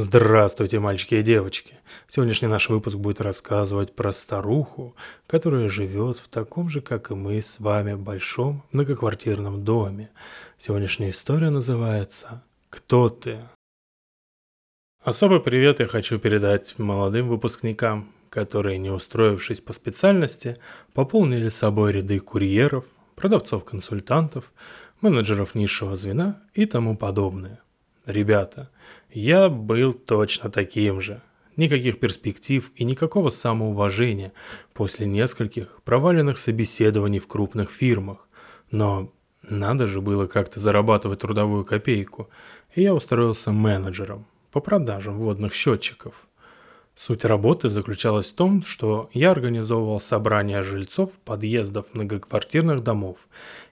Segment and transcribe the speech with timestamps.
[0.00, 1.74] Здравствуйте, мальчики и девочки!
[2.06, 4.94] Сегодняшний наш выпуск будет рассказывать про старуху,
[5.26, 10.10] которая живет в таком же, как и мы с вами, большом многоквартирном доме.
[10.56, 13.40] Сегодняшняя история называется «Кто ты?».
[15.02, 20.58] Особый привет я хочу передать молодым выпускникам, которые, не устроившись по специальности,
[20.92, 22.84] пополнили собой ряды курьеров,
[23.16, 24.52] продавцов-консультантов,
[25.00, 27.60] менеджеров низшего звена и тому подобное.
[28.08, 28.70] Ребята–
[29.10, 31.22] я был точно таким же.
[31.56, 34.32] Никаких перспектив и никакого самоуважения
[34.74, 38.28] после нескольких проваленных собеседований в крупных фирмах.
[38.70, 42.28] Но надо же было как-то зарабатывать трудовую копейку,
[42.74, 46.27] и я устроился менеджером по продажам водных счетчиков.
[46.98, 53.18] Суть работы заключалась в том, что я организовывал собрания жильцов подъездов многоквартирных домов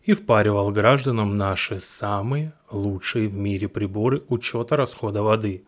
[0.05, 5.65] и впаривал гражданам наши самые лучшие в мире приборы учета расхода воды.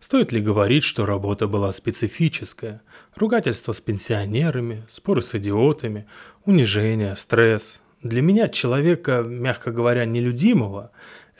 [0.00, 2.82] Стоит ли говорить, что работа была специфическая?
[3.14, 6.08] Ругательство с пенсионерами, споры с идиотами,
[6.44, 7.80] унижение, стресс.
[8.02, 10.90] Для меня, человека, мягко говоря, нелюдимого,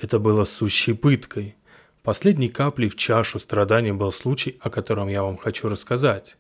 [0.01, 1.57] это было сущей пыткой–
[2.07, 6.37] Последней каплей в чашу страданий был случай, о котором я вам хочу рассказать.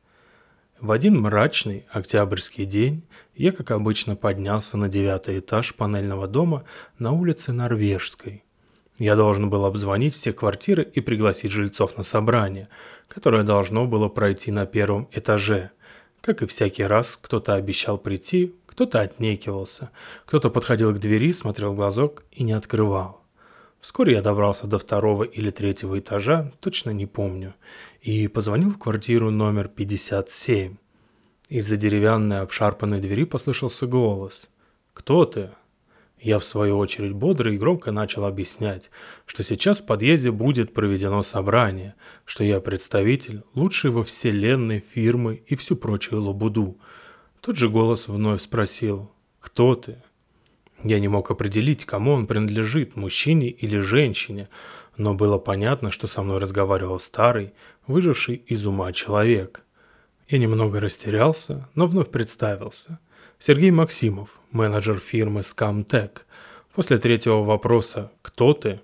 [0.78, 3.02] В один мрачный октябрьский день
[3.34, 6.62] я, как обычно, поднялся на девятый этаж панельного дома
[7.00, 8.44] на улице Норвежской.
[8.98, 12.68] Я должен был обзвонить все квартиры и пригласить жильцов на собрание,
[13.08, 15.72] которое должно было пройти на первом этаже.
[16.20, 19.90] Как и всякий раз, кто-то обещал прийти, кто-то отнекивался,
[20.26, 23.25] кто-то подходил к двери, смотрел в глазок и не открывал.
[23.86, 27.54] Вскоре я добрался до второго или третьего этажа, точно не помню,
[28.00, 30.74] и позвонил в квартиру номер 57.
[31.50, 34.50] Из-за деревянной обшарпанной двери послышался голос.
[34.92, 35.50] «Кто ты?»
[36.18, 38.90] Я, в свою очередь, бодро и громко начал объяснять,
[39.24, 45.54] что сейчас в подъезде будет проведено собрание, что я представитель лучшей во вселенной фирмы и
[45.54, 46.76] всю прочую лабуду.
[47.40, 50.02] Тот же голос вновь спросил «Кто ты?».
[50.82, 54.48] Я не мог определить, кому он принадлежит, мужчине или женщине,
[54.96, 57.52] но было понятно, что со мной разговаривал старый,
[57.86, 59.64] выживший из ума человек.
[60.28, 62.98] Я немного растерялся, но вновь представился.
[63.38, 66.22] Сергей Максимов, менеджер фирмы Scamtech.
[66.74, 68.80] После третьего вопроса «Кто ты?»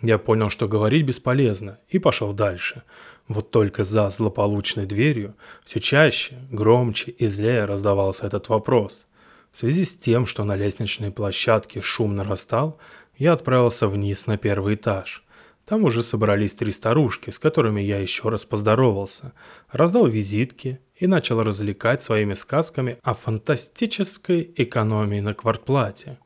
[0.00, 2.82] я понял, что говорить бесполезно, и пошел дальше.
[3.28, 9.06] Вот только за злополучной дверью все чаще, громче и злее раздавался этот вопрос–
[9.52, 12.78] в связи с тем, что на лестничной площадке шум нарастал,
[13.16, 15.24] я отправился вниз на первый этаж.
[15.64, 19.32] Там уже собрались три старушки, с которыми я еще раз поздоровался,
[19.70, 26.18] раздал визитки и начал развлекать своими сказками о фантастической экономии на квартплате.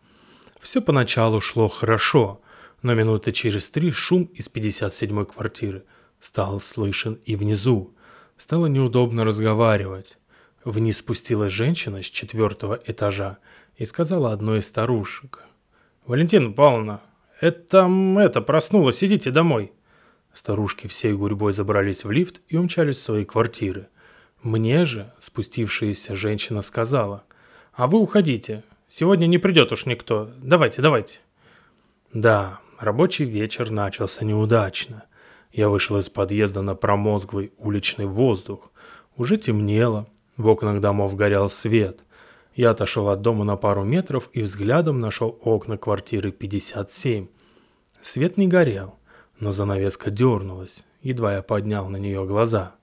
[0.60, 2.40] Все поначалу шло хорошо,
[2.82, 5.84] но минуты через три шум из 57-й квартиры
[6.20, 7.94] стал слышен и внизу.
[8.38, 10.18] Стало неудобно разговаривать.
[10.66, 13.38] Вниз спустилась женщина с четвертого этажа
[13.76, 15.44] и сказала одной из старушек.
[16.06, 17.02] «Валентина Павловна,
[17.40, 17.88] это
[18.18, 19.70] это проснулась, идите домой».
[20.32, 23.86] Старушки всей гурьбой забрались в лифт и умчались в свои квартиры.
[24.42, 27.22] Мне же спустившаяся женщина сказала,
[27.72, 31.20] «А вы уходите, сегодня не придет уж никто, давайте, давайте».
[32.12, 35.04] Да, рабочий вечер начался неудачно.
[35.52, 38.72] Я вышел из подъезда на промозглый уличный воздух.
[39.16, 42.04] Уже темнело, в окнах домов горел свет.
[42.54, 47.28] Я отошел от дома на пару метров и взглядом нашел окна квартиры 57.
[48.00, 48.94] Свет не горел,
[49.40, 52.74] но занавеска дернулась, едва я поднял на нее глаза.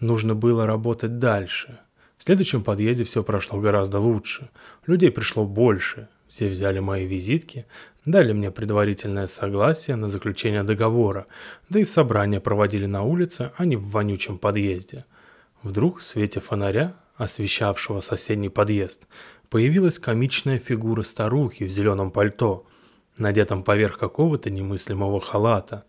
[0.00, 1.78] Нужно было работать дальше.
[2.18, 4.50] В следующем подъезде все прошло гораздо лучше.
[4.86, 6.08] Людей пришло больше.
[6.28, 7.66] Все взяли мои визитки,
[8.04, 11.26] дали мне предварительное согласие на заключение договора,
[11.68, 15.04] да и собрания проводили на улице, а не в вонючем подъезде–
[15.66, 19.02] Вдруг в свете фонаря, освещавшего соседний подъезд,
[19.50, 22.64] появилась комичная фигура старухи в зеленом пальто,
[23.18, 25.82] надетом поверх какого-то немыслимого халата,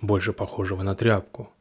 [0.00, 1.52] больше похожего на тряпку.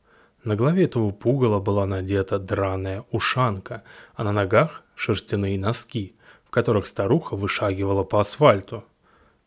[0.44, 3.84] На голове этого пугала была надета драная ушанка,
[4.16, 6.16] а на ногах шерстяные носки,
[6.46, 8.84] в которых старуха вышагивала по асфальту.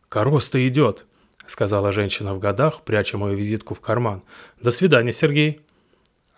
[0.09, 1.07] «Короста идет!»—
[1.49, 4.23] сказала женщина в годах, пряча мою визитку в карман.
[4.61, 5.63] «До свидания, Сергей!»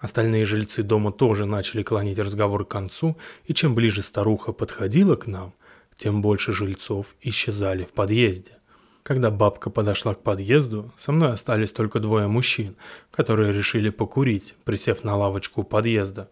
[0.04, 3.16] Остальные жильцы дома тоже начали клонить разговор к концу,
[3.46, 5.54] и чем ближе старуха подходила к нам,
[5.96, 8.58] тем больше жильцов исчезали в подъезде.
[9.02, 12.76] Когда бабка подошла к подъезду, со мной остались только двое мужчин,
[13.10, 16.28] которые решили покурить, присев на лавочку у подъезда.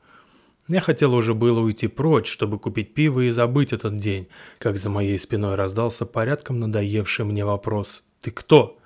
[0.68, 4.28] Я хотел уже было уйти прочь, чтобы купить пиво и забыть этот день,
[4.58, 8.76] как за моей спиной раздался порядком надоевший мне вопрос «Ты кто?».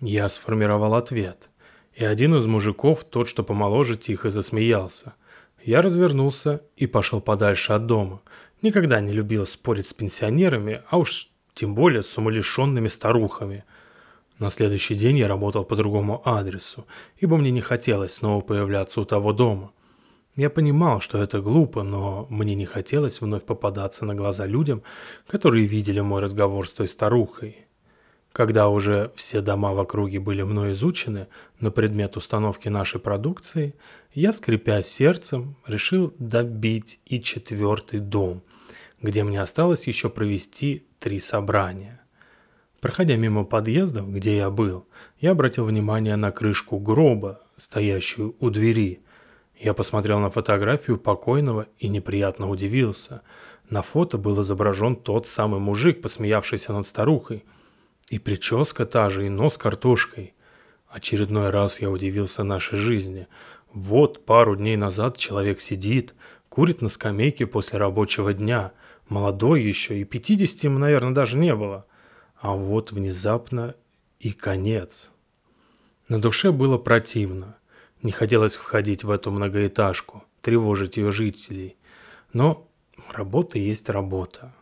[0.00, 1.50] Я сформировал ответ–
[1.94, 5.14] и один из мужиков, тот, что помоложе, тихо засмеялся.
[5.62, 8.20] Я развернулся и пошел подальше от дома.
[8.62, 13.64] Никогда не любил спорить с пенсионерами, а уж тем более с умалишенными старухами.
[14.38, 16.86] На следующий день я работал по другому адресу,
[17.18, 19.72] ибо мне не хотелось снова появляться у того дома.
[20.34, 24.82] Я понимал, что это глупо, но мне не хотелось вновь попадаться на глаза людям,
[25.26, 27.66] которые видели мой разговор с той старухой.
[28.32, 31.28] Когда уже все дома в округе были мной изучены
[31.60, 33.74] на предмет установки нашей продукции,
[34.14, 38.42] я, скрипя сердцем, решил добить и четвертый дом,
[39.02, 42.00] где мне осталось еще провести три собрания.
[42.80, 44.86] Проходя мимо подъездов, где я был,
[45.20, 49.02] я обратил внимание на крышку гроба, стоящую у двери.
[49.58, 53.20] Я посмотрел на фотографию покойного и неприятно удивился.
[53.68, 57.44] На фото был изображен тот самый мужик, посмеявшийся над старухой–
[58.08, 60.34] и прическа та же, и нос картошкой.
[60.88, 63.26] Очередной раз я удивился нашей жизни.
[63.72, 66.14] Вот пару дней назад человек сидит,
[66.48, 68.72] курит на скамейке после рабочего дня.
[69.08, 71.86] Молодой еще, и 50 ему, наверное, даже не было.
[72.36, 73.74] А вот внезапно
[74.20, 75.10] и конец.
[76.08, 77.56] На душе было противно.
[78.02, 81.76] Не хотелось входить в эту многоэтажку, тревожить ее жителей.
[82.32, 82.68] Но
[83.10, 84.52] работа есть работа.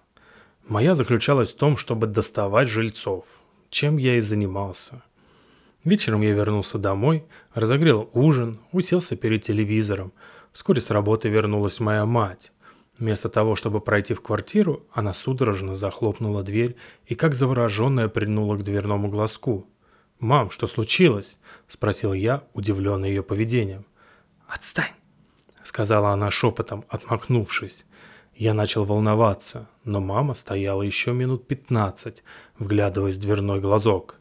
[0.70, 3.26] Моя заключалась в том, чтобы доставать жильцов
[3.70, 5.02] чем я и занимался.
[5.84, 7.24] Вечером я вернулся домой,
[7.54, 10.12] разогрел ужин, уселся перед телевизором.
[10.52, 12.52] Вскоре с работы вернулась моя мать.
[12.98, 16.76] Вместо того, чтобы пройти в квартиру, она судорожно захлопнула дверь
[17.06, 19.66] и как завороженная прильнула к дверному глазку.
[20.18, 21.38] «Мам, что случилось?»–
[21.68, 23.86] спросил я, удивленный ее поведением.
[24.46, 24.92] «Отстань!»–
[25.64, 27.86] сказала она шепотом, отмахнувшись.
[28.40, 32.24] Я начал волноваться, но мама стояла еще минут пятнадцать,
[32.58, 34.18] вглядываясь в дверной глазок.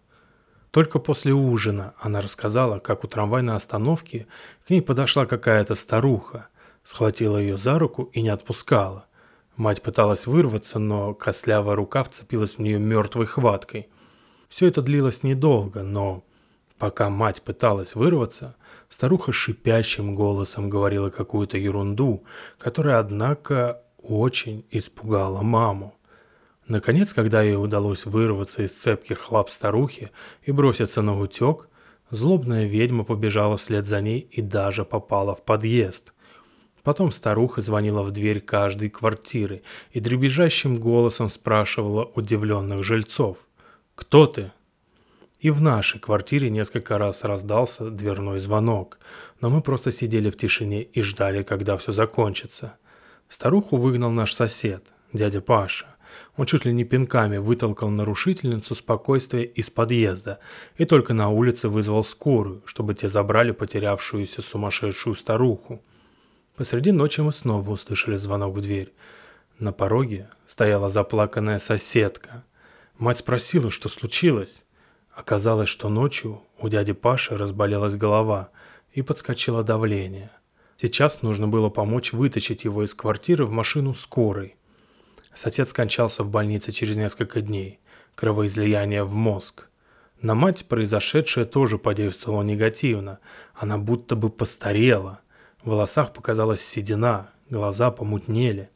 [0.71, 4.27] Только после ужина она рассказала, как у трамвайной остановки
[4.67, 6.49] к ней подошла какая-то старуха,
[6.83, 9.05] схватила ее за руку и не отпускала.
[9.55, 13.87] Мать пыталась вырваться, но костлявая рука вцепилась в нее мертвой хваткой.
[14.49, 16.25] Все это длилось недолго, но
[16.77, 18.57] пока мать пыталась вырваться,
[18.89, 22.25] старуха шипящим голосом говорила какую-то ерунду,
[22.57, 25.95] которая, однако, очень испугала маму.
[26.67, 30.11] Наконец, когда ей удалось вырваться из цепких лап старухи
[30.43, 31.67] и броситься на утек,
[32.09, 36.13] злобная ведьма побежала вслед за ней и даже попала в подъезд.
[36.83, 43.37] Потом старуха звонила в дверь каждой квартиры и дребезжащим голосом спрашивала удивленных жильцов
[43.95, 44.51] «Кто ты?».
[45.39, 48.99] И в нашей квартире несколько раз раздался дверной звонок,
[49.39, 52.75] но мы просто сидели в тишине и ждали, когда все закончится–
[53.29, 55.85] Старуху выгнал наш сосед, дядя Паша.
[56.35, 60.39] Он чуть ли не пинками вытолкал нарушительницу спокойствия из подъезда
[60.77, 65.83] и только на улице вызвал скорую, чтобы те забрали потерявшуюся сумасшедшую старуху.
[66.55, 68.91] Посреди ночи мы снова услышали звонок в дверь.
[69.59, 72.43] На пороге стояла заплаканная соседка.
[72.97, 74.65] Мать спросила, что случилось.
[75.13, 78.49] Оказалось, что ночью у дяди Паши разболелась голова
[78.91, 80.31] и подскочило давление.
[80.81, 84.55] Сейчас нужно было помочь вытащить его из квартиры в машину скорой.
[85.33, 87.81] Сосед скончался в больнице через несколько дней.
[88.15, 89.67] Кровоизлияние в мозг.
[90.21, 93.19] На мать произошедшее тоже подействовало негативно.
[93.53, 95.19] Она будто бы постарела.
[95.63, 98.69] В волосах показалась седина, глаза помутнели.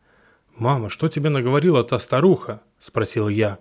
[0.57, 3.59] «Мама, что тебе наговорила та старуха?»– спросил я.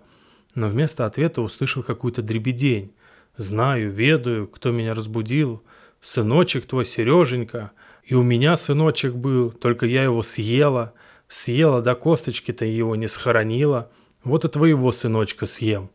[0.53, 2.93] Но вместо ответа услышал какую-то дребедень.
[3.37, 5.63] «Знаю, ведаю, кто меня разбудил.
[6.03, 7.71] Сыночек твой, Сереженька.
[8.03, 10.93] И у меня сыночек был, только я его съела.
[11.29, 13.89] Съела до косточки-то его не схоронила.
[14.25, 15.89] Вот и твоего сыночка съем».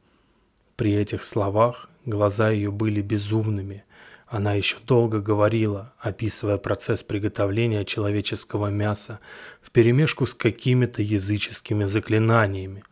[0.76, 3.84] При этих словах глаза ее были безумными.
[4.26, 9.20] Она еще долго говорила, описывая процесс приготовления человеческого мяса
[9.62, 12.82] вперемешку с какими-то языческими заклинаниями.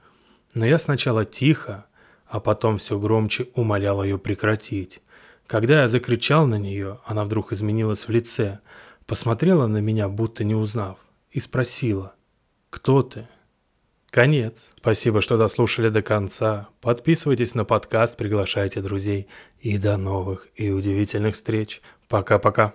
[0.53, 1.87] Но я сначала тихо,
[2.27, 5.01] а потом все громче умолял ее прекратить.
[5.47, 8.61] Когда я закричал на нее, она вдруг изменилась в лице–
[9.07, 10.99] посмотрела на меня, будто не узнав,
[11.31, 12.15] и спросила
[12.71, 13.29] «Кто ты?»
[14.11, 14.73] Конец.
[14.79, 16.69] Спасибо, что дослушали до конца.
[16.81, 19.27] Подписывайтесь на подкаст, приглашайте друзей.
[19.61, 21.83] И до новых и удивительных встреч.
[22.09, 22.73] Пока-пока.